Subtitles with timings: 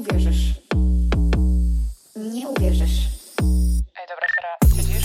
[0.00, 0.54] uwierzysz.
[2.16, 3.08] Nie uwierzysz.
[3.96, 5.00] Ej, dobra, Sara, nie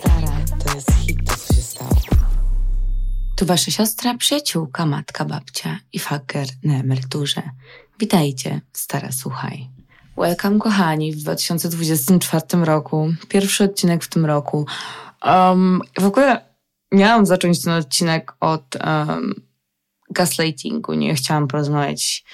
[0.00, 1.90] Stara, to jest hit, to co się stało.
[3.36, 7.42] Tu wasza siostra, przyjaciółka, matka, babcia i faker na emeryturze.
[7.98, 9.68] Witajcie, stara słuchaj.
[10.16, 13.14] Welcome kochani w 2024 roku.
[13.28, 14.66] Pierwszy odcinek w tym roku.
[15.24, 16.44] Um, w ogóle
[16.92, 19.51] miałam zacząć ten odcinek od um,
[20.12, 20.94] gaslightingu.
[20.94, 22.24] Nie chciałam porozmawiać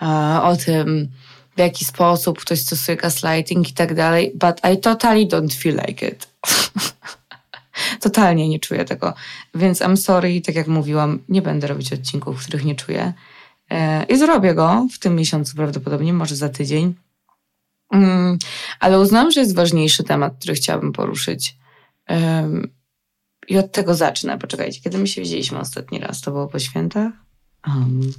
[0.00, 1.08] uh, o tym,
[1.56, 6.08] w jaki sposób ktoś stosuje gaslighting i tak dalej, but I totally don't feel like
[6.08, 6.28] it.
[8.00, 9.14] Totalnie nie czuję tego.
[9.54, 13.12] Więc I'm sorry, tak jak mówiłam, nie będę robić odcinków, których nie czuję.
[13.70, 16.94] E, I zrobię go w tym miesiącu prawdopodobnie, może za tydzień.
[17.92, 18.38] Mm,
[18.80, 21.56] ale uznałam, że jest ważniejszy temat, który chciałabym poruszyć.
[23.42, 24.38] Um, I od tego zacznę.
[24.38, 26.20] Poczekajcie, kiedy my się widzieliśmy ostatni raz?
[26.20, 27.12] To było po świętach?
[27.66, 28.12] Um,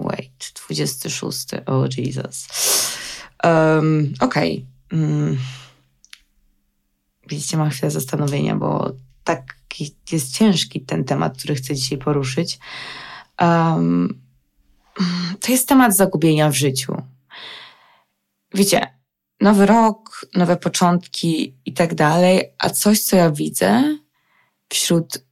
[0.00, 1.46] wait, 26.
[1.66, 2.48] Oh Jesus.
[3.44, 4.66] Um, Okej.
[4.88, 4.98] Okay.
[5.00, 5.38] Mm.
[7.28, 8.92] Widzicie, mam chwilę zastanowienia, bo
[9.24, 9.56] tak
[10.12, 12.58] jest ciężki ten temat, który chcę dzisiaj poruszyć.
[13.40, 14.20] Um,
[15.40, 17.02] to jest temat zagubienia w życiu.
[18.54, 18.98] Wiecie,
[19.40, 23.98] nowy rok, nowe początki i tak dalej, a coś, co ja widzę
[24.68, 25.24] wśród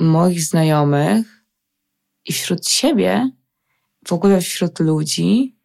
[0.00, 1.44] moich znajomych
[2.24, 3.30] i wśród siebie,
[4.08, 5.56] w ogóle wśród ludzi,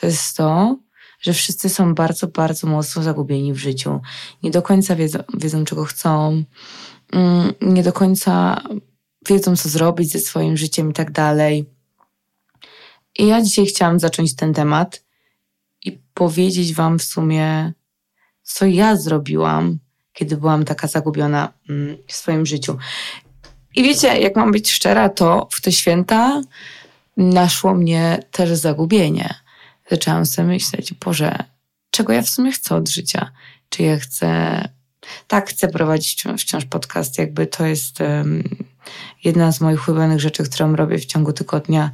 [0.00, 0.78] to jest to,
[1.20, 4.00] że wszyscy są bardzo, bardzo mocno zagubieni w życiu.
[4.42, 6.44] Nie do końca wiedzą, wiedzą czego chcą,
[7.60, 8.62] nie do końca
[9.28, 11.70] wiedzą, co zrobić ze swoim życiem i tak dalej.
[13.18, 15.04] I ja dzisiaj chciałam zacząć ten temat
[15.84, 17.72] i powiedzieć Wam w sumie,
[18.42, 19.78] co ja zrobiłam,
[20.14, 21.52] kiedy byłam taka zagubiona
[22.06, 22.78] w swoim życiu.
[23.74, 26.42] I wiecie, jak mam być szczera, to w te święta
[27.16, 29.34] naszło mnie też zagubienie.
[29.90, 31.44] Zaczęłam sobie myśleć, Boże,
[31.90, 33.30] czego ja w sumie chcę od życia?
[33.68, 34.60] Czy ja chcę...
[35.26, 38.44] Tak, chcę prowadzić wciąż, wciąż podcast, jakby to jest um,
[39.24, 41.90] jedna z moich ulubionych rzeczy, którą robię w ciągu tygodnia.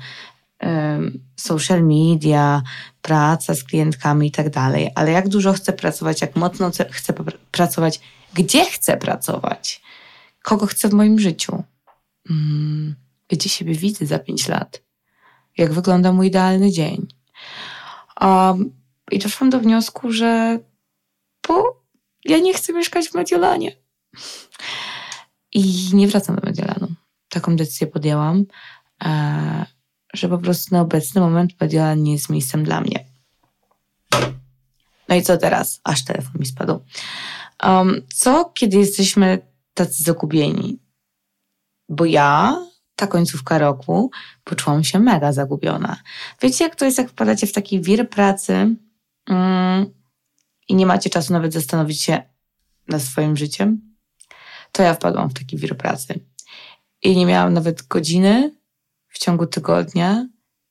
[1.36, 2.62] Social media,
[3.02, 4.90] praca z klientkami i tak dalej.
[4.94, 7.14] Ale jak dużo chcę pracować, jak mocno chcę
[7.50, 8.00] pracować,
[8.34, 9.82] gdzie chcę pracować,
[10.42, 11.64] kogo chcę w moim życiu,
[12.30, 12.94] um,
[13.28, 14.82] gdzie siebie widzę za pięć lat,
[15.56, 17.06] jak wygląda mój idealny dzień.
[18.20, 18.72] Um,
[19.10, 20.58] I doszłam do wniosku, że
[21.48, 21.82] bo
[22.24, 23.76] ja nie chcę mieszkać w Mediolanie.
[25.52, 26.88] I nie wracam do Mediolanu.
[27.28, 28.44] Taką decyzję podjęłam,
[29.04, 29.66] e,
[30.12, 33.04] że po prostu na obecny moment Mediolan nie jest miejscem dla mnie.
[35.08, 35.80] No i co teraz?
[35.84, 36.80] Aż telefon mi spadł.
[37.62, 39.38] Um, co, kiedy jesteśmy
[39.74, 40.78] tacy zagubieni?
[41.88, 42.58] Bo ja
[42.96, 44.10] ta końcówka roku
[44.44, 45.96] poczułam się mega zagubiona.
[46.42, 48.76] Wiecie, jak to jest, jak wpadacie w taki wir pracy
[49.28, 49.86] mm,
[50.68, 52.22] i nie macie czasu nawet zastanowić się
[52.88, 53.96] nad swoim życiem?
[54.72, 56.20] To ja wpadłam w taki wir pracy.
[57.02, 58.59] I nie miałam nawet godziny
[59.10, 60.26] w ciągu tygodnia,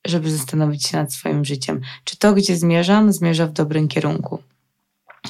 [0.05, 1.81] żeby zastanowić się nad swoim życiem.
[2.03, 4.43] Czy to, gdzie zmierzam, zmierza w dobrym kierunku.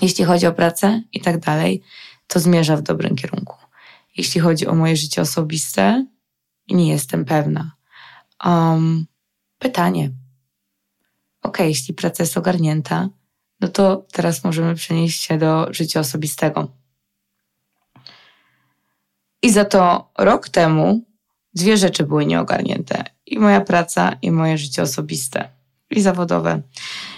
[0.01, 1.83] Jeśli chodzi o pracę i tak dalej,
[2.27, 3.55] to zmierza w dobrym kierunku.
[4.17, 6.05] Jeśli chodzi o moje życie osobiste,
[6.69, 7.71] nie jestem pewna.
[8.45, 9.05] Um,
[9.59, 10.11] pytanie.
[11.41, 13.09] Ok, jeśli praca jest ogarnięta,
[13.59, 16.71] no to teraz możemy przenieść się do życia osobistego.
[19.41, 21.08] I za to rok temu
[21.53, 23.03] dwie rzeczy były nieogarnięte.
[23.25, 25.49] I moja praca, i moje życie osobiste.
[25.91, 26.61] I zawodowe,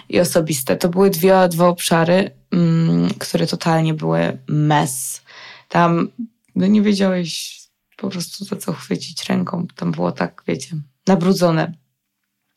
[0.09, 0.75] i osobiste.
[0.75, 5.21] To były dwie, dwa obszary, mm, które totalnie były mess.
[5.69, 6.09] Tam
[6.55, 7.61] no nie wiedziałeś,
[7.97, 9.67] po prostu za co chwycić ręką.
[9.75, 10.75] Tam było tak, wiecie,
[11.07, 11.73] nabrudzone.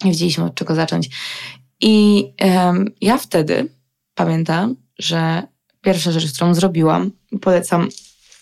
[0.05, 1.11] Nie wiedzieliśmy od czego zacząć.
[1.81, 3.69] I um, ja wtedy
[4.15, 5.43] pamiętam, że
[5.81, 7.89] pierwsza rzecz, którą zrobiłam, polecam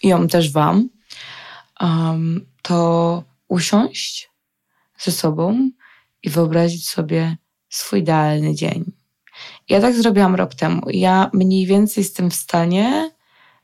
[0.03, 0.88] ją też Wam,
[1.81, 4.31] um, to usiąść
[4.98, 5.71] ze sobą
[6.22, 7.36] i wyobrazić sobie
[7.69, 8.92] swój idealny dzień.
[9.69, 10.83] Ja tak zrobiłam rok temu.
[10.91, 13.10] Ja mniej więcej jestem w stanie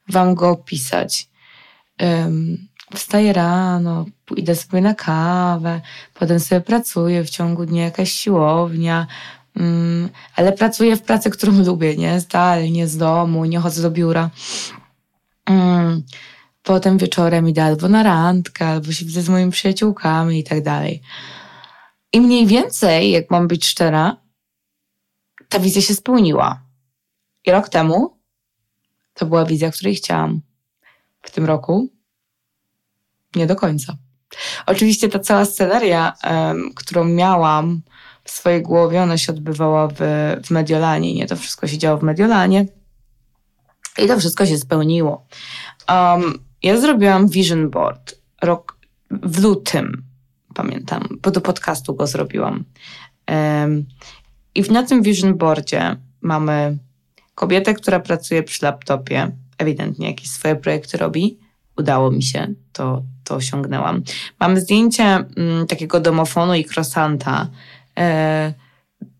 [0.08, 1.28] Wam go opisać.
[2.00, 4.06] Um, wstaję rano,
[4.36, 5.80] idę sobie na kawę,
[6.14, 9.06] potem sobie pracuję w ciągu dnia, jakaś siłownia,
[9.56, 12.20] um, ale pracuję w pracy, którą lubię, nie?
[12.20, 14.30] Zdalnie, z domu, nie chodzę do biura.
[15.50, 16.02] Um,
[16.68, 21.02] potem wieczorem idę albo na randkę, albo się widzę z moimi przyjaciółkami i tak dalej.
[22.12, 24.16] I mniej więcej, jak mam być szczera,
[25.48, 26.62] ta wizja się spełniła.
[27.46, 28.18] I rok temu
[29.14, 30.40] to była wizja, której chciałam.
[31.22, 31.88] W tym roku
[33.36, 33.96] nie do końca.
[34.66, 37.82] Oczywiście ta cała sceneria, em, którą miałam
[38.24, 39.96] w swojej głowie, ona się odbywała w,
[40.44, 41.14] w Mediolanie.
[41.14, 42.66] Nie, to wszystko się działo w Mediolanie.
[43.98, 45.26] I to wszystko się spełniło.
[45.88, 48.78] Um, ja zrobiłam vision board rok
[49.10, 50.02] w lutym,
[50.54, 52.64] pamiętam, bo do podcastu go zrobiłam.
[54.54, 56.78] I na tym vision boardzie mamy
[57.34, 61.38] kobietę, która pracuje przy laptopie, ewidentnie jakieś swoje projekty robi.
[61.76, 64.02] Udało mi się, to, to osiągnęłam.
[64.40, 67.48] Mam zdjęcie mm, takiego domofonu i krosanta.
[67.98, 68.54] E,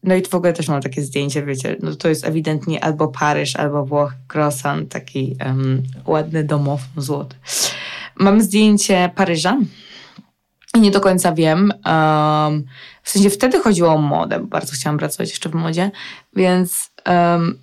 [0.03, 3.57] no i w ogóle też mam takie zdjęcie, wiecie, no to jest ewidentnie albo Paryż,
[3.57, 7.37] albo Włoch, croissant, taki um, ładny domofon złoty.
[8.17, 9.59] Mam zdjęcie Paryża
[10.75, 11.73] i nie do końca wiem.
[11.87, 12.65] Um,
[13.03, 15.91] w sensie wtedy chodziło o modę, bo bardzo chciałam pracować jeszcze w modzie,
[16.37, 17.59] więc um,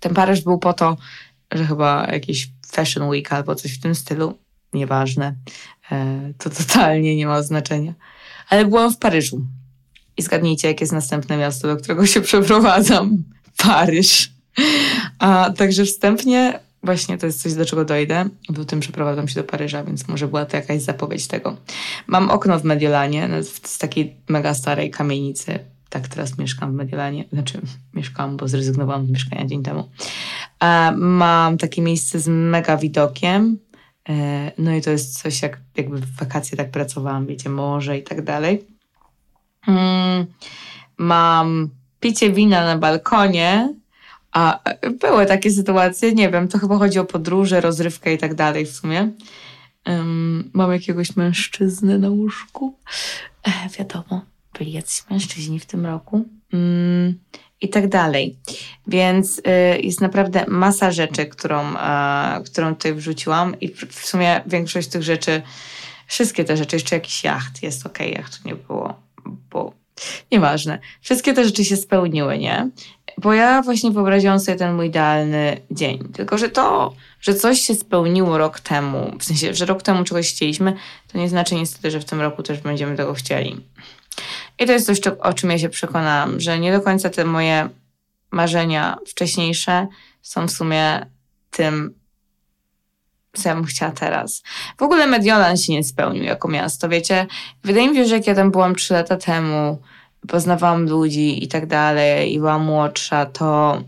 [0.00, 0.96] ten Paryż był po to,
[1.52, 4.38] że chyba jakiś Fashion Week albo coś w tym stylu,
[4.72, 5.34] nieważne,
[5.92, 7.94] e, to totalnie nie ma znaczenia.
[8.48, 9.46] Ale byłam w Paryżu.
[10.16, 13.24] I zgadnijcie, jakie jest następne miasto, do którego się przeprowadzam.
[13.56, 14.30] Paryż.
[15.18, 18.28] A także wstępnie, właśnie to jest coś, do czego dojdę.
[18.48, 21.56] W lutym przeprowadzam się do Paryża, więc może była to jakaś zapowiedź tego.
[22.06, 25.58] Mam okno w Mediolanie, no, z takiej mega starej kamienicy.
[25.88, 27.24] Tak teraz mieszkam w Mediolanie.
[27.32, 27.60] Znaczy,
[27.94, 29.88] mieszkam, bo zrezygnowałam z mieszkania dzień temu.
[30.96, 33.58] Mam takie miejsce z mega widokiem.
[34.08, 38.02] E, No i to jest coś, jak jakby w wakacje tak pracowałam, wiecie, morze i
[38.02, 38.73] tak dalej.
[39.68, 40.26] Mm,
[40.98, 41.68] Mam
[42.00, 43.74] picie wina na balkonie,
[44.32, 44.60] a
[45.00, 48.70] były takie sytuacje, nie wiem, to chyba chodzi o podróże, rozrywkę i tak dalej w
[48.76, 49.10] sumie.
[49.88, 52.78] Ym, mam jakiegoś mężczyznę na łóżku.
[53.46, 54.24] E, wiadomo,
[54.58, 56.24] byli jacyś mężczyźni w tym roku.
[56.54, 57.18] Ym,
[57.60, 58.36] I tak dalej.
[58.86, 59.42] Więc y,
[59.80, 65.42] jest naprawdę masa rzeczy, którą, e, którą tutaj wrzuciłam i w- sumie większość tych rzeczy,
[66.06, 69.72] wszystkie te rzeczy, jeszcze jakiś jacht jest okej, jachtu nie było, bo
[70.32, 70.78] nieważne.
[71.00, 72.70] Wszystkie te rzeczy się spełniły, nie?
[73.18, 76.08] Bo ja właśnie wyobraziłam sobie ten mój idealny dzień.
[76.12, 80.32] Tylko, że to, że coś się spełniło rok temu, w sensie, że rok temu czegoś
[80.32, 80.76] chcieliśmy,
[81.12, 83.60] to nie znaczy niestety, że w tym roku też będziemy tego chcieli.
[84.58, 87.68] I to jest coś, o czym ja się przekonałam, że nie do końca te moje
[88.30, 89.86] marzenia wcześniejsze
[90.22, 91.06] są w sumie
[91.50, 91.94] tym,
[93.34, 94.42] co ja bym chciała teraz.
[94.78, 97.26] W ogóle Mediolan się nie spełnił jako miasto, wiecie?
[97.64, 99.78] Wydaje mi się, że jak ja tam byłam trzy lata temu,
[100.28, 103.78] poznawałam ludzi i tak dalej, i byłam młodsza, to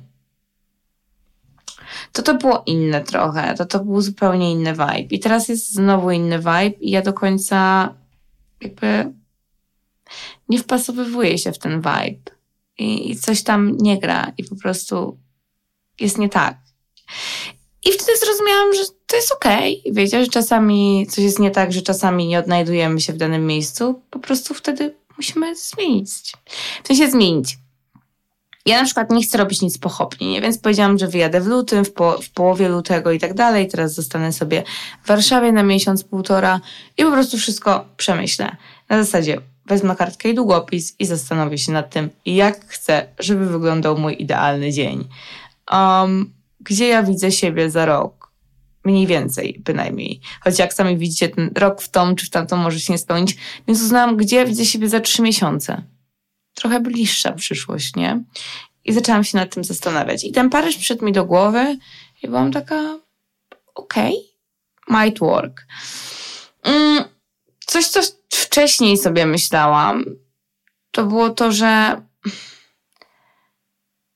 [2.12, 5.08] to to było inne trochę, to to był zupełnie inny vibe.
[5.10, 7.88] I teraz jest znowu inny vibe i ja do końca
[8.60, 9.12] jakby
[10.48, 12.36] nie wpasowywuję się w ten vibe.
[12.78, 15.18] I, i coś tam nie gra i po prostu
[16.00, 16.58] jest nie tak.
[17.84, 19.82] I wtedy zrozumiałam, że to jest okej.
[19.92, 24.02] Wiecie, że czasami coś jest nie tak, że czasami nie odnajdujemy się w danym miejscu.
[24.10, 26.32] Po prostu wtedy musimy zmienić.
[26.84, 27.58] W sensie zmienić.
[28.66, 30.40] Ja na przykład nie chcę robić nic pochopnie, nie?
[30.40, 33.68] więc powiedziałam, że wyjadę w lutym, w, po, w połowie lutego i tak dalej.
[33.68, 34.62] Teraz zostanę sobie
[35.04, 36.60] w Warszawie na miesiąc, półtora
[36.98, 38.56] i po prostu wszystko przemyślę.
[38.88, 43.98] Na zasadzie wezmę kartkę i długopis i zastanowię się nad tym, jak chcę, żeby wyglądał
[43.98, 45.08] mój idealny dzień.
[45.72, 48.15] Um, gdzie ja widzę siebie za rok?
[48.86, 50.20] Mniej więcej, bynajmniej.
[50.40, 53.36] Choć jak sami widzicie, ten rok w tą czy w tamtą może się nie spełnić.
[53.68, 55.82] Więc uznałam, gdzie widzę siebie za trzy miesiące.
[56.54, 58.24] Trochę bliższa przyszłość, nie?
[58.84, 60.24] I zaczęłam się nad tym zastanawiać.
[60.24, 61.78] I ten Paryż przyszedł mi do głowy
[62.22, 62.98] i byłam taka,
[63.74, 64.14] okej,
[64.88, 65.66] might work.
[66.62, 67.04] Mm,
[67.66, 70.04] coś, co wcześniej sobie myślałam,
[70.90, 72.02] to było to, że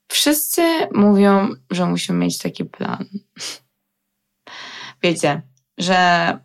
[0.07, 0.61] wszyscy
[0.93, 3.05] mówią, że musimy mieć taki plan.
[5.03, 5.41] Wiecie,
[5.77, 6.37] że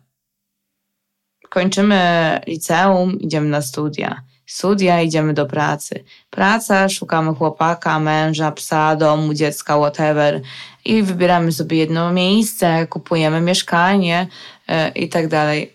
[1.49, 4.21] kończymy liceum, idziemy na studia.
[4.45, 6.03] Studia, idziemy do pracy.
[6.29, 10.41] Praca, szukamy chłopaka, męża, psa, domu, dziecka, whatever.
[10.85, 14.27] I wybieramy sobie jedno miejsce, kupujemy mieszkanie
[14.67, 15.73] yy, i tak dalej.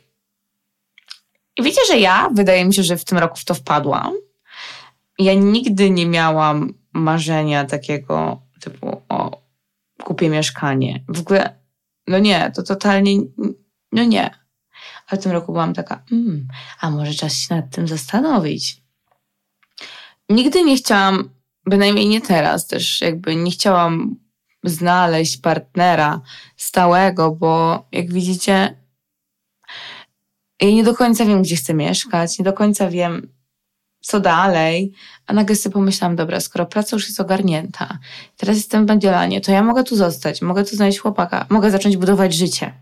[1.58, 4.12] I wiecie, że ja, wydaje mi się, że w tym roku w to wpadłam.
[5.18, 9.40] Ja nigdy nie miałam marzenia takiego typu, o,
[10.04, 11.04] kupię mieszkanie.
[11.08, 11.61] W ogóle,
[12.06, 13.20] no nie, to totalnie,
[13.92, 14.30] no nie.
[15.08, 16.48] A w tym roku byłam taka, mm,
[16.80, 18.82] a może czas się nad tym zastanowić.
[20.28, 21.30] Nigdy nie chciałam,
[21.66, 24.16] bynajmniej nie teraz też, jakby nie chciałam
[24.64, 26.20] znaleźć partnera
[26.56, 28.82] stałego, bo jak widzicie,
[30.60, 33.32] ja nie do końca wiem, gdzie chcę mieszkać, nie do końca wiem,
[34.02, 34.92] co dalej,
[35.26, 37.98] a nagle sobie pomyślałam, dobra, skoro praca już jest ogarnięta,
[38.36, 41.96] teraz jestem w Mediolanie, to ja mogę tu zostać, mogę tu znaleźć chłopaka, mogę zacząć
[41.96, 42.72] budować życie.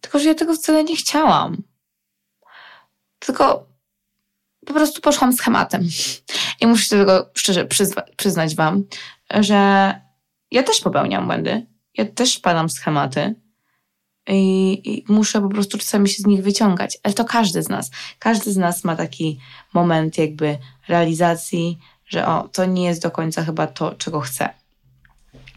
[0.00, 1.62] Tylko, że ja tego wcale nie chciałam.
[3.18, 3.66] tylko
[4.66, 5.88] po prostu poszłam schematem.
[6.60, 7.66] I muszę się tego szczerze
[8.16, 8.84] przyznać Wam,
[9.40, 9.54] że
[10.50, 11.66] ja też popełniam błędy.
[11.94, 13.34] Ja też padam schematy.
[14.28, 16.98] I, I muszę po prostu czasami się z nich wyciągać.
[17.02, 17.90] Ale to każdy z nas.
[18.18, 19.38] Każdy z nas ma taki
[19.74, 24.48] moment jakby realizacji, że o, to nie jest do końca chyba to, czego chcę.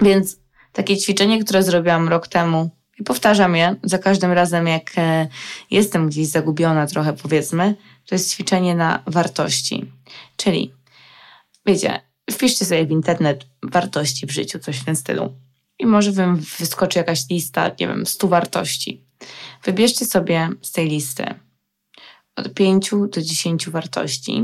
[0.02, 0.38] Więc
[0.74, 5.28] takie ćwiczenie, które zrobiłam rok temu i powtarzam je za każdym razem, jak e,
[5.72, 9.92] jestem gdzieś zagubiona trochę, powiedzmy, to jest ćwiczenie na wartości.
[10.38, 10.74] Czyli,
[11.66, 15.34] wiecie, wpiszcie sobie w internet wartości w życiu, coś w tym stylu.
[15.80, 19.04] I może wam wyskoczy jakaś lista, nie wiem, 100 wartości.
[19.64, 21.26] Wybierzcie sobie z tej listy
[22.36, 24.44] od 5 do 10 wartości,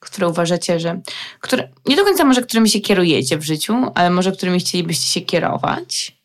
[0.00, 1.00] które uważacie, że.
[1.40, 5.20] Które, nie do końca może którymi się kierujecie w życiu, ale może którymi chcielibyście się
[5.20, 6.16] kierować.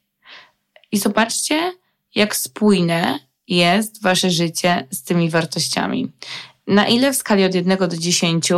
[0.92, 1.74] I zobaczcie,
[2.16, 6.12] jak spójne jest wasze życie z tymi wartościami.
[6.68, 8.50] Na ile w skali od 1 do 10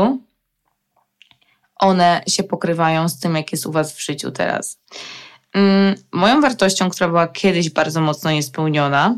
[1.75, 4.79] one się pokrywają z tym, jak jest u was w życiu teraz.
[5.53, 9.15] Mm, moją wartością, która była kiedyś bardzo mocno niespełniona,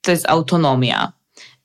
[0.00, 1.12] to jest autonomia.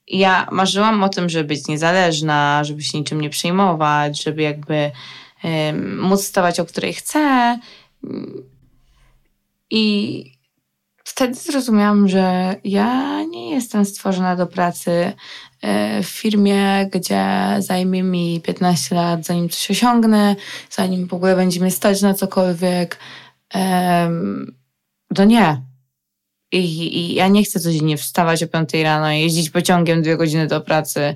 [0.08, 4.92] Ja marzyłam o tym, żeby być niezależna, żeby się niczym nie przejmować, żeby jakby
[6.02, 7.60] móc stawać, o której chcę.
[9.70, 10.36] I
[11.04, 15.14] wtedy zrozumiałam, że ja nie jestem stworzona do pracy
[15.62, 17.26] e, w firmie, gdzie
[17.60, 20.36] zajmie mi 15 lat, zanim coś osiągnę,
[20.70, 23.00] zanim w ogóle będzie mnie stać na cokolwiek.
[25.16, 25.62] To nie.
[26.52, 30.62] I, I, ja nie chcę codziennie wstawać o 5 rano, jeździć pociągiem dwie godziny do
[30.62, 31.16] pracy,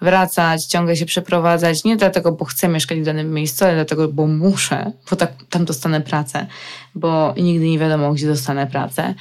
[0.00, 1.84] wracać, ciągle się przeprowadzać.
[1.84, 5.64] Nie dlatego, bo chcę mieszkać w danym miejscu, ale dlatego, bo muszę, bo tak, tam
[5.64, 6.46] dostanę pracę,
[6.94, 9.14] bo nigdy nie wiadomo, gdzie dostanę pracę.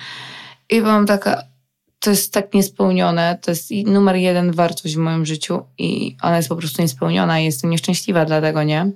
[0.69, 1.43] I mam taka,
[1.99, 6.49] to jest tak niespełnione, to jest numer jeden wartość w moim życiu i ona jest
[6.49, 8.91] po prostu niespełniona i jestem nieszczęśliwa dlatego, nie?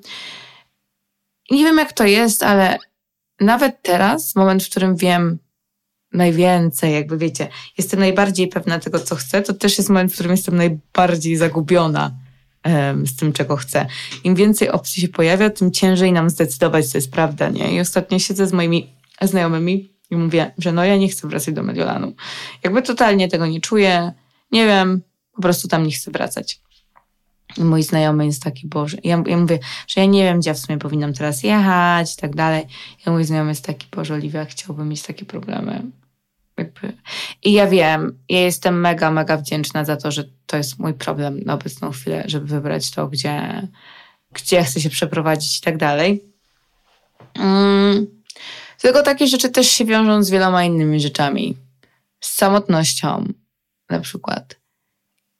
[1.51, 2.77] nie wiem, jak to jest, ale
[3.43, 5.39] nawet teraz, moment, w którym wiem,
[6.13, 7.47] najwięcej, jakby wiecie,
[7.77, 12.12] jestem najbardziej pewna tego, co chcę, to też jest moment, w którym jestem najbardziej zagubiona
[12.65, 13.85] um, z tym, czego chcę.
[14.23, 17.75] Im więcej opcji się pojawia, tym ciężej nam zdecydować, co jest prawda, nie?
[17.75, 21.63] I ostatnio siedzę z moimi znajomymi i mówię, że no ja nie chcę wracać do
[21.63, 22.13] Mediolanu.
[22.63, 24.12] Jakby totalnie tego nie czuję,
[24.51, 25.01] nie wiem,
[25.35, 26.62] po prostu tam nie chcę wracać.
[27.57, 30.60] Mój znajomy jest taki, Boże, ja, ja mówię, że ja nie wiem, gdzie ja w
[30.60, 32.65] sumie powinnam teraz jechać i tak dalej.
[33.07, 35.83] I mój znajomy jest taki, Boże, Oliwia, chciałbym mieć takie problemy.
[36.57, 36.93] Jakby.
[37.43, 41.39] I ja wiem, ja jestem mega, mega wdzięczna za to, że to jest mój problem
[41.39, 43.67] na obecną chwilę, żeby wybrać to, gdzie,
[44.31, 46.24] gdzie chcę się przeprowadzić i tak dalej.
[47.36, 48.24] Mm.
[48.81, 51.57] Tylko takie rzeczy też się wiążą z wieloma innymi rzeczami.
[52.19, 53.25] Z samotnością,
[53.89, 54.60] na przykład.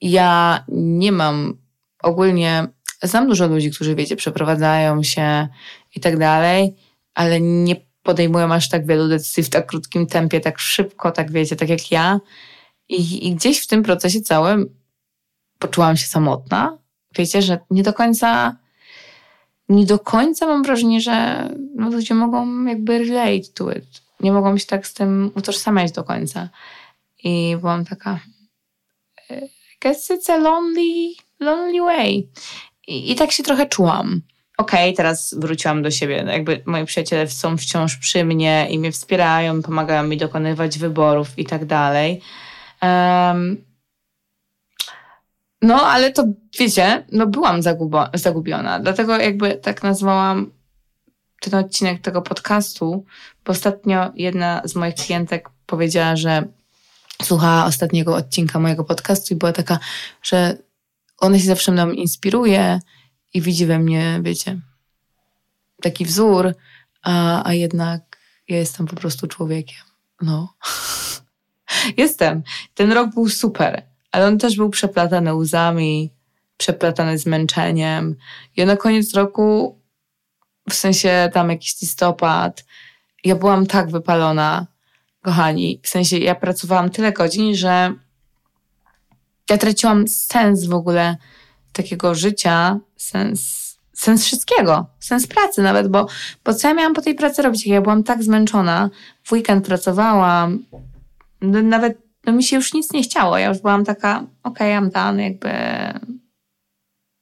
[0.02, 1.63] Ja nie mam
[2.04, 2.68] ogólnie,
[3.04, 5.48] znam dużo ludzi, którzy, wiecie, przeprowadzają się
[5.96, 6.76] i tak dalej,
[7.14, 11.56] ale nie podejmują aż tak wielu decyzji w tak krótkim tempie, tak szybko, tak wiecie,
[11.56, 12.20] tak jak ja.
[12.90, 14.76] I, i gdzieś w tym procesie całym
[15.60, 16.78] poczułam się samotna.
[17.18, 18.56] Wiecie, że nie do końca,
[19.70, 24.04] nie do końca mam wrażenie, że no, ludzie mogą jakby relate to it.
[24.20, 26.50] Nie mogą się tak z tym utożsamiać do końca.
[27.24, 28.20] I byłam taka,
[29.30, 29.36] I
[29.82, 32.30] guess it's a lonely, lonely way.
[32.88, 34.22] I, i tak się trochę czułam
[34.58, 36.16] okej, okay, teraz wróciłam do siebie.
[36.28, 41.46] Jakby moi przyjaciele są wciąż przy mnie i mnie wspierają, pomagają mi dokonywać wyborów i
[41.46, 42.22] tak dalej.
[42.82, 43.66] Um,
[45.62, 46.24] no, ale to
[46.60, 48.80] wiecie, no byłam zagubo- zagubiona.
[48.80, 50.52] Dlatego jakby tak nazwałam
[51.42, 53.06] ten odcinek tego podcastu,
[53.46, 56.44] bo ostatnio jedna z moich klientek powiedziała, że
[57.22, 59.80] słuchała ostatniego odcinka mojego podcastu i była taka,
[60.24, 60.58] że
[61.18, 62.80] ona się zawsze mną inspiruje
[63.34, 64.60] i widzi we mnie, wiecie,
[65.82, 66.54] taki wzór,
[67.04, 68.18] a, a jednak
[68.48, 69.84] ja jestem po prostu człowiekiem.
[70.22, 70.54] No.
[71.98, 72.44] jestem.
[72.74, 76.14] Ten rok był super, ale on też był przeplatany łzami,
[76.58, 78.16] przeplatany zmęczeniem.
[78.56, 79.80] I na koniec roku,
[80.70, 82.66] w sensie tam jakiś listopad,
[83.24, 84.68] ja byłam tak wypalona,
[85.22, 85.80] kochani.
[85.84, 87.94] W sensie ja pracowałam tyle godzin, że
[89.50, 91.18] ja traciłam sens w ogóle
[91.74, 96.08] takiego życia, sens, sens wszystkiego, sens pracy nawet, bo,
[96.44, 97.68] bo co ja miałam po tej pracy robić?
[97.68, 98.90] Ja byłam tak zmęczona,
[99.24, 100.66] w weekend pracowałam,
[101.42, 103.38] nawet no, mi się już nic nie chciało.
[103.38, 105.50] Ja już byłam taka, okej, okay, I'm done, jakby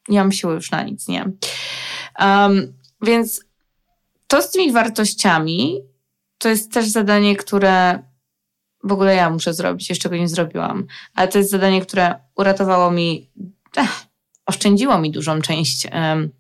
[0.10, 1.32] nie mam siły już na nic, nie?
[2.20, 3.46] Um, więc
[4.28, 5.82] to z tymi wartościami
[6.38, 8.00] to jest też zadanie, które
[8.84, 12.92] w ogóle ja muszę zrobić, jeszcze go nie zrobiłam, ale to jest zadanie, które uratowało
[12.92, 13.30] mi
[13.78, 14.06] ech,
[14.46, 15.88] oszczędziło mi dużą część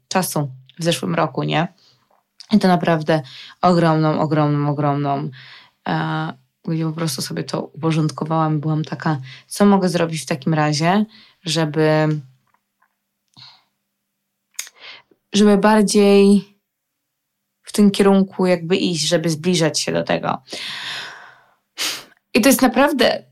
[0.07, 1.67] czasu w zeszłym roku, nie?
[2.51, 3.21] I to naprawdę
[3.61, 5.29] ogromną, ogromną, ogromną,
[5.87, 6.33] e,
[6.65, 8.59] gdzie po prostu sobie to uporządkowałam.
[8.59, 9.17] Byłam taka,
[9.47, 11.05] co mogę zrobić w takim razie,
[11.45, 12.21] żeby,
[15.33, 16.51] żeby bardziej
[17.63, 20.41] w tym kierunku jakby iść, żeby zbliżać się do tego.
[22.33, 23.23] I to jest naprawdę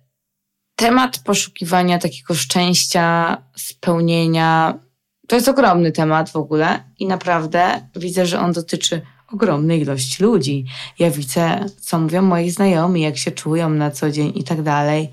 [0.76, 4.80] temat poszukiwania takiego szczęścia, spełnienia.
[5.28, 9.02] To jest ogromny temat w ogóle i naprawdę widzę, że on dotyczy
[9.34, 10.66] ogromnej ilości ludzi.
[11.00, 15.10] Ja widzę, co mówią moi znajomi, jak się czują na co dzień i tak dalej.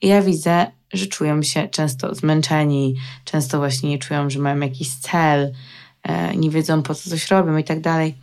[0.00, 4.90] I ja widzę, że czują się często zmęczeni, często właśnie nie czują, że mają jakiś
[4.90, 5.52] cel,
[6.02, 8.14] e, nie wiedzą po co coś robią i tak dalej.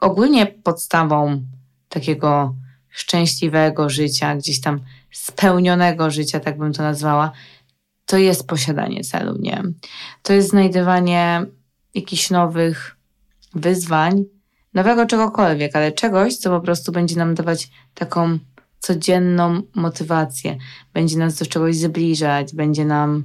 [0.00, 1.42] Ogólnie podstawą
[1.88, 2.54] takiego
[2.96, 4.80] szczęśliwego życia, gdzieś tam
[5.12, 7.32] spełnionego życia, tak bym to nazwała,
[8.06, 9.62] to jest posiadanie celu, nie?
[10.22, 11.46] To jest znajdywanie
[11.94, 12.96] jakichś nowych
[13.54, 14.24] wyzwań,
[14.74, 18.38] nowego czegokolwiek, ale czegoś, co po prostu będzie nam dawać taką
[18.78, 20.56] codzienną motywację,
[20.94, 23.24] będzie nas do czegoś zbliżać, będzie nam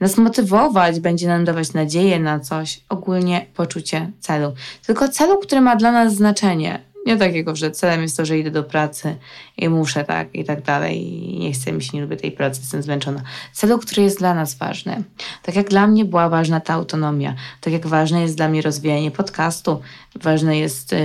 [0.00, 4.54] nas motywować, będzie nam dawać nadzieję na coś, ogólnie poczucie celu.
[4.86, 6.95] Tylko celu, który ma dla nas znaczenie.
[7.06, 9.16] Nie takiego, że celem jest to, że idę do pracy
[9.56, 12.60] i muszę tak i tak dalej i nie chcę mi się, nie lubię tej pracy,
[12.60, 13.22] jestem zmęczona.
[13.52, 15.02] Celu, który jest dla nas ważny.
[15.42, 19.10] Tak jak dla mnie była ważna ta autonomia, tak jak ważne jest dla mnie rozwijanie
[19.10, 19.80] podcastu,
[20.14, 20.98] ważne jest, yy,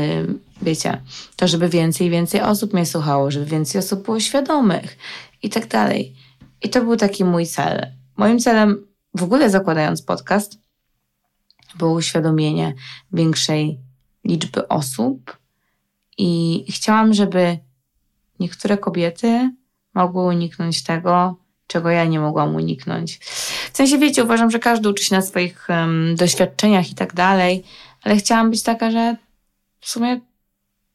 [0.62, 1.01] wiecie,
[1.36, 4.98] to, żeby więcej i więcej osób mnie słuchało, żeby więcej osób było świadomych
[5.43, 6.15] i tak dalej.
[6.62, 7.88] I to był taki mój cel.
[8.17, 10.58] Moim celem, w ogóle zakładając podcast,
[11.75, 12.74] było uświadomienie
[13.13, 13.79] większej
[14.25, 15.40] liczby osób
[16.24, 17.58] i chciałam, żeby
[18.40, 19.51] niektóre kobiety
[19.94, 21.36] mogły uniknąć tego,
[21.68, 23.18] czego ja nie mogłam uniknąć.
[23.74, 27.64] W sensie, wiecie, uważam, że każdy uczy się na swoich um, doświadczeniach i tak dalej,
[28.01, 29.16] ale chciałam być taka, że
[29.79, 30.20] w sumie,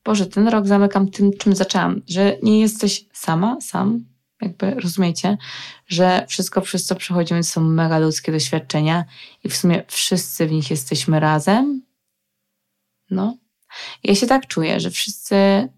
[0.05, 4.05] Boże, ten rok zamykam tym, czym zaczęłam, że nie jesteś sama, sam,
[4.43, 5.39] jakby rozumiecie,
[5.87, 9.05] że wszystko, przez co przechodzimy, to są mega ludzkie doświadczenia
[9.45, 11.83] i w sumie wszyscy w nich jesteśmy razem.
[13.11, 13.37] No.
[14.05, 15.69] Ja się tak czuję, że wszyscy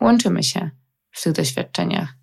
[0.00, 0.70] łączymy się
[1.10, 2.14] w tych doświadczeniach.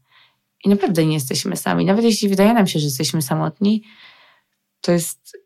[0.63, 1.86] I naprawdę nie jesteśmy sami.
[1.86, 3.84] Nawet jeśli wydaje nam się, że jesteśmy samotni,
[4.82, 5.38] to jest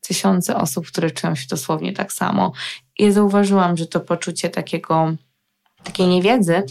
[0.00, 2.52] tysiące osób, które czują się dosłownie tak samo.
[2.98, 5.14] I ja zauważyłam, że to poczucie takiego,
[5.84, 6.62] takiej niewiedzy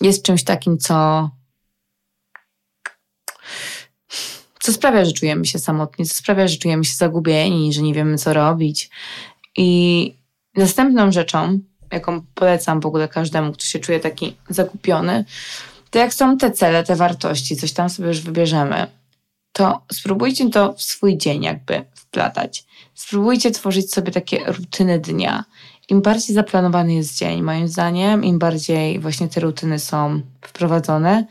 [0.00, 1.30] jest czymś takim, co,
[4.60, 8.18] co sprawia, że czujemy się samotni, co sprawia, że czujemy się zagubieni, że nie wiemy,
[8.18, 8.90] co robić.
[9.58, 10.14] I
[10.56, 11.58] następną rzeczą,
[11.92, 15.24] jaką polecam w ogóle każdemu, kto się czuje taki zakupiony,
[15.90, 18.86] to jak są te cele, te wartości, coś tam sobie już wybierzemy,
[19.52, 22.64] to spróbujcie to w swój dzień jakby wplatać.
[22.94, 25.44] Spróbujcie tworzyć sobie takie rutyny dnia.
[25.88, 31.26] Im bardziej zaplanowany jest dzień, moim zdaniem, im bardziej właśnie te rutyny są wprowadzone,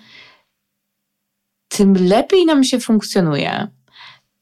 [1.68, 3.68] tym lepiej nam się funkcjonuje,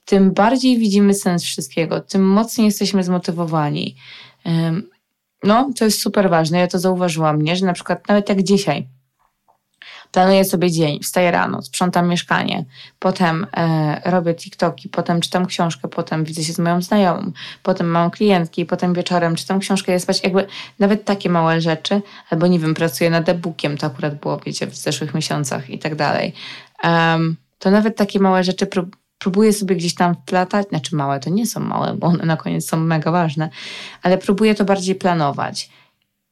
[0.05, 3.95] tym bardziej widzimy sens wszystkiego, tym mocniej jesteśmy zmotywowani.
[5.43, 6.59] No, to jest super ważne.
[6.59, 7.55] Ja to zauważyłam, nie?
[7.55, 8.87] że na przykład nawet jak dzisiaj
[10.11, 12.65] planuję sobie dzień, wstaję rano, sprzątam mieszkanie,
[12.99, 17.31] potem e, robię TikToki, potem czytam książkę, potem widzę się z moją znajomą,
[17.63, 20.23] potem mam klientki, potem wieczorem czytam książkę, jest spać.
[20.23, 20.47] Jakby
[20.79, 24.75] nawet takie małe rzeczy, albo nie wiem, pracuję nad e-bookiem, to akurat było, wiecie, w
[24.75, 26.33] zeszłych miesiącach i tak dalej.
[27.59, 31.45] To nawet takie małe rzeczy prób próbuję sobie gdzieś tam wplatać, znaczy małe to nie
[31.45, 33.49] są małe, bo one na koniec są mega ważne,
[34.01, 35.69] ale próbuję to bardziej planować.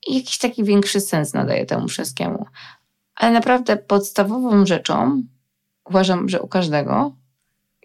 [0.07, 2.45] I jakiś taki większy sens nadaje temu wszystkiemu.
[3.15, 5.23] Ale naprawdę podstawową rzeczą,
[5.85, 7.15] uważam, że u każdego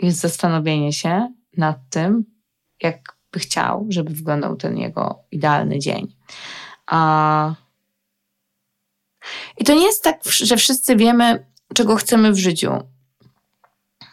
[0.02, 2.24] jest zastanowienie się nad tym,
[2.82, 6.16] jak by chciał, żeby wyglądał ten jego idealny dzień.
[6.86, 7.54] A...
[9.58, 12.70] I to nie jest tak, że wszyscy wiemy, czego chcemy w życiu.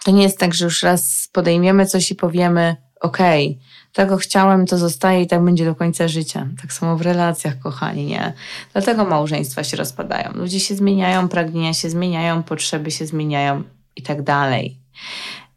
[0.06, 4.66] To nie jest tak, że już raz podejmiemy coś i powiemy, okej, okay, tego chciałem,
[4.66, 6.48] to zostaje i tak będzie do końca życia.
[6.62, 8.34] Tak samo w relacjach, kochani, nie?
[8.74, 10.32] Dlatego małżeństwa się rozpadają.
[10.34, 13.64] Ludzie się zmieniają, pragnienia się zmieniają, potrzeby się zmieniają
[13.96, 14.78] i tak dalej.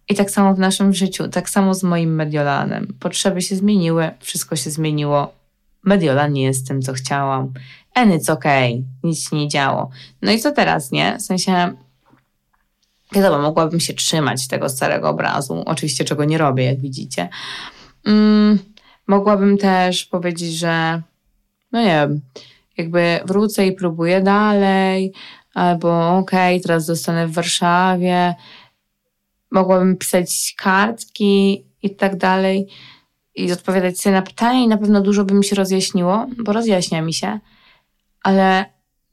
[0.08, 2.94] I tak samo w naszym życiu, tak samo z moim Mediolanem.
[3.00, 5.32] Potrzeby się zmieniły, wszystko się zmieniło.
[5.84, 7.52] Mediolan nie jest tym, co chciałam.
[7.94, 9.90] And it's okay, nic się nie działo.
[10.22, 11.18] No i co teraz, nie?
[11.18, 11.72] W sensie
[13.12, 17.28] Wiadomo, mogłabym się trzymać tego starego obrazu, oczywiście czego nie robię, jak widzicie.
[18.06, 18.58] Mm,
[19.06, 21.02] mogłabym też powiedzieć, że
[21.72, 22.20] no nie wiem,
[22.76, 25.12] jakby wrócę i próbuję dalej,
[25.54, 28.34] albo okej, okay, teraz zostanę w Warszawie
[29.50, 32.68] mogłabym pisać kartki i tak dalej
[33.34, 37.02] i odpowiadać sobie na pytania i na pewno dużo by mi się rozjaśniło, bo rozjaśnia
[37.02, 37.38] mi się,
[38.22, 38.64] ale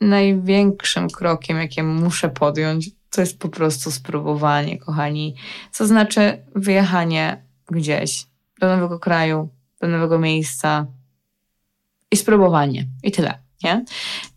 [0.01, 5.35] największym krokiem, jakie muszę podjąć, to jest po prostu spróbowanie, kochani.
[5.71, 8.25] Co znaczy wyjechanie gdzieś
[8.59, 9.49] do nowego kraju,
[9.81, 10.85] do nowego miejsca
[12.11, 12.87] i spróbowanie.
[13.03, 13.39] I tyle.
[13.63, 13.85] Nie?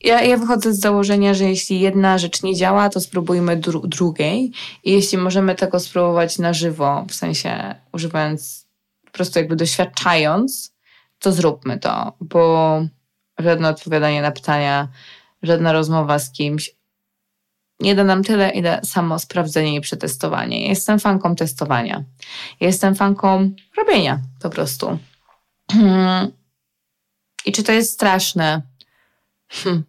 [0.01, 4.53] Ja, ja wychodzę z założenia, że jeśli jedna rzecz nie działa, to spróbujmy dru drugiej.
[4.85, 8.67] I jeśli możemy tego spróbować na żywo, w sensie używając,
[9.05, 10.75] po prostu jakby doświadczając,
[11.19, 12.81] to zróbmy to, bo
[13.39, 14.89] żadne odpowiadanie na pytania,
[15.43, 16.78] żadna rozmowa z kimś
[17.81, 20.69] nie da nam tyle, ile samo sprawdzenie i przetestowanie.
[20.69, 22.05] Jestem fanką testowania.
[22.61, 24.99] Jestem fanką robienia po prostu.
[27.47, 28.63] I czy to jest straszne?
[29.49, 29.85] Hm.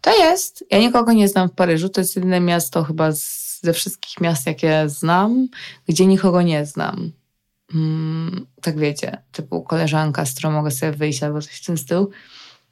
[0.00, 0.64] To jest.
[0.70, 1.88] Ja nikogo nie znam w Paryżu.
[1.88, 5.48] To jest jedyne miasto chyba z, ze wszystkich miast, jakie znam,
[5.88, 7.12] gdzie nikogo nie znam.
[7.72, 12.10] Hmm, tak wiecie, typu koleżanka, z którą mogę sobie wyjść albo coś w tym stylu.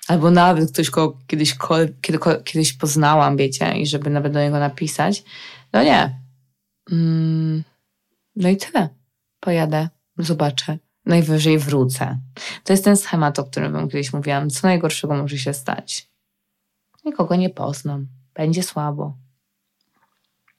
[0.09, 1.57] Albo nawet ktoś, kogo kiedyś,
[2.01, 5.25] kiedy, kiedyś poznałam, wiecie, i żeby nawet do niego napisać.
[5.73, 6.21] No nie.
[6.89, 7.65] Hmm,
[8.37, 8.89] no i tyle.
[9.41, 10.79] Pojadę, zobaczę.
[11.07, 12.19] Najwyżej wrócę.
[12.65, 14.51] To jest ten schemat, o którym wam kiedyś mówiłam.
[14.51, 16.09] Co najgorszego może się stać?
[17.05, 18.07] Nikogo nie poznam.
[18.35, 19.17] Będzie słabo.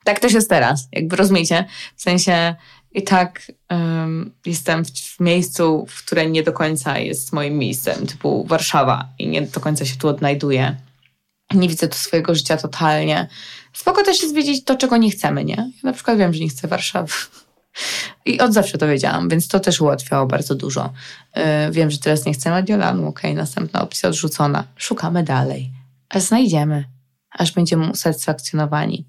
[0.04, 0.88] Tak też jest teraz.
[0.92, 1.66] Jakby rozumiecie?
[1.96, 2.56] W sensie
[2.91, 8.08] i tak um, jestem w, w, miejscu, w które nie do końca jest moim miejscem,
[8.08, 10.75] typu Warszawa i nie do końca się tu odnajduję.
[11.54, 13.28] Nie widzę tu swojego życia totalnie.
[13.73, 15.56] Spoko też jest wiedzieć to, czego nie chcemy, nie?
[15.56, 17.13] Ja na przykład wiem, że nie chcę Warszawy.
[18.25, 20.93] I od zawsze to wiedziałam, więc to też ułatwiało bardzo dużo.
[21.36, 24.63] Yy, wiem, że teraz nie chcę Mediolanu, okej, okay, następna opcja odrzucona.
[24.75, 25.71] Szukamy dalej.
[26.10, 26.99] A znajdziemy
[27.32, 29.06] aż będziemy usatysfakcjonowani.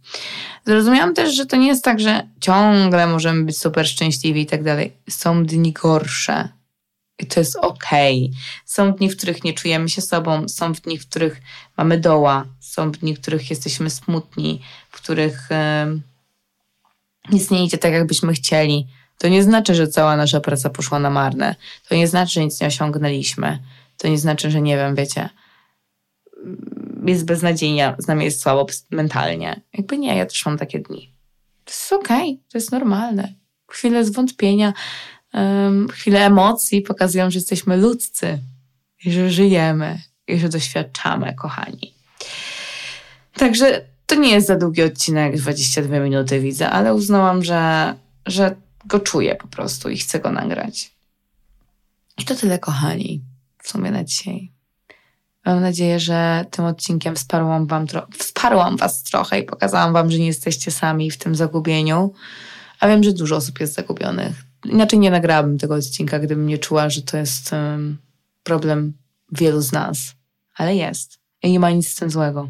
[0.66, 4.62] Zrozumiałam też, że to nie jest tak, że ciągle możemy być super szczęśliwi i tak
[4.62, 4.92] dalej.
[5.10, 6.48] Są dni gorsze.
[7.18, 8.24] I to jest okej.
[8.24, 8.42] Okay.
[8.64, 11.40] Są dni, w których nie czujemy się sobą, są dni, w których
[11.76, 16.00] mamy doła, są dni, w których jesteśmy smutni, w których yy,
[17.32, 18.86] nic nie idzie tak, jakbyśmy chcieli.
[19.18, 21.54] To nie znaczy, że cała nasza praca poszła na marne.
[21.88, 23.58] To nie znaczy, że nic nie osiągnęliśmy.
[23.96, 25.28] To nie znaczy, że nie wiem, wiecie,
[27.06, 29.60] jest beznadziejnie, z nami jest słabo mentalnie.
[29.72, 31.12] Jakby nie, ja też mam takie dni.
[31.64, 33.34] To jest okej, okay, to jest normalne.
[33.70, 34.72] Chwile zwątpienia,
[35.34, 38.38] um, chwile emocji pokazują, że jesteśmy ludzcy
[39.04, 41.94] i że żyjemy i że doświadczamy, kochani.
[43.34, 47.94] Także to nie jest za długi odcinek, 22 minuty widzę, ale uznałam, że,
[48.26, 50.90] że go czuję po prostu i chcę go nagrać.
[52.18, 53.22] I to tyle, kochani,
[53.62, 54.52] w sumie na dzisiaj.
[55.44, 57.86] Mam nadzieję, że tym odcinkiem wsparłam, wam
[58.18, 62.12] wsparłam Was trochę i pokazałam Wam, że nie jesteście sami w tym zagubieniu.
[62.80, 64.36] A wiem, że dużo osób jest zagubionych.
[64.64, 67.98] Inaczej nie nagrałabym tego odcinka, gdybym nie czuła, że to jest um,
[68.42, 68.92] problem
[69.32, 70.14] wielu z nas.
[70.56, 71.18] Ale jest.
[71.42, 72.48] I nie ma nic z tym złego.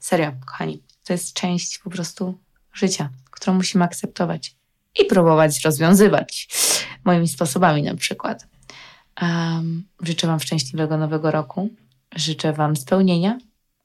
[0.00, 0.82] Serio, kochani.
[1.04, 2.38] To jest część po prostu
[2.72, 4.56] życia, którą musimy akceptować
[5.00, 6.48] i próbować rozwiązywać
[7.04, 8.46] moimi sposobami na przykład.
[9.22, 11.70] Um, życzę Wam szczęśliwego nowego roku.
[12.16, 13.38] Życzę Wam spełnienia,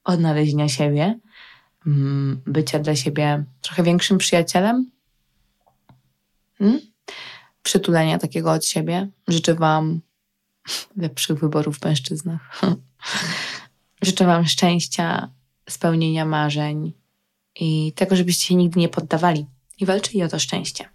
[0.04, 1.20] odnalezienia siebie,
[1.86, 4.92] um, bycia dla siebie trochę większym przyjacielem,
[6.60, 6.80] um,
[7.64, 9.08] przytulenia takiego od siebie.
[9.28, 10.02] Życzę Wam
[10.98, 12.62] lepszych wyborów w mężczyznach.
[14.02, 15.30] Życzę Wam szczęścia,
[15.70, 16.94] spełnienia marzeń
[17.60, 19.46] i tego, żebyście się nigdy nie poddawali
[19.80, 20.90] i walczyli o to szczęście.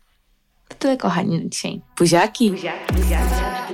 [0.68, 1.80] To tyle, kochani, na dzisiaj.
[1.98, 2.50] Buziaki!
[2.50, 3.69] Buziaki, buziaki.